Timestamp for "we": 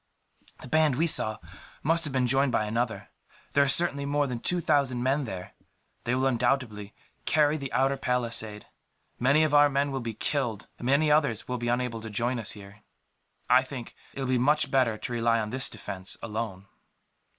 0.95-1.05